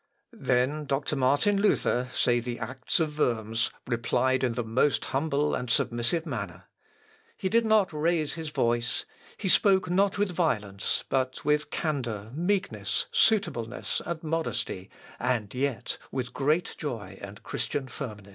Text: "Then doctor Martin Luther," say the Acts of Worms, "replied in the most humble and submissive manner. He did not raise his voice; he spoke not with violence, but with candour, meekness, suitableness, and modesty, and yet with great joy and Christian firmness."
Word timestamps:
"Then 0.33 0.85
doctor 0.87 1.15
Martin 1.15 1.61
Luther," 1.61 2.09
say 2.15 2.39
the 2.39 2.57
Acts 2.57 2.99
of 2.99 3.19
Worms, 3.19 3.69
"replied 3.85 4.43
in 4.43 4.53
the 4.53 4.63
most 4.63 5.05
humble 5.05 5.53
and 5.53 5.69
submissive 5.69 6.25
manner. 6.25 6.63
He 7.37 7.49
did 7.49 7.65
not 7.67 7.93
raise 7.93 8.33
his 8.33 8.49
voice; 8.49 9.05
he 9.37 9.47
spoke 9.47 9.91
not 9.91 10.17
with 10.17 10.31
violence, 10.31 11.03
but 11.09 11.45
with 11.45 11.69
candour, 11.69 12.31
meekness, 12.33 13.05
suitableness, 13.11 14.01
and 14.03 14.23
modesty, 14.23 14.89
and 15.19 15.53
yet 15.53 15.99
with 16.11 16.33
great 16.33 16.73
joy 16.79 17.19
and 17.21 17.43
Christian 17.43 17.87
firmness." 17.87 18.29